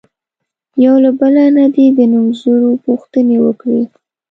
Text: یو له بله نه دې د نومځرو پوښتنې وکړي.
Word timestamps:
یو 0.83 0.95
له 1.03 1.11
بله 1.19 1.43
نه 1.57 1.65
دې 1.75 1.85
د 1.97 1.99
نومځرو 2.11 2.71
پوښتنې 2.85 3.37
وکړي. 3.45 3.81